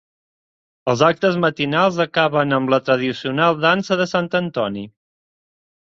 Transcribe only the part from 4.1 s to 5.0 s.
Sant Antoni.